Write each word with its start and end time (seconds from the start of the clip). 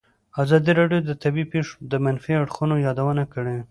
ازادي 0.43 0.71
راډیو 0.79 0.99
د 1.05 1.11
طبیعي 1.23 1.49
پېښې 1.53 1.73
د 1.91 1.93
منفي 2.05 2.33
اړخونو 2.41 2.75
یادونه 2.87 3.23
کړې. 3.33 3.55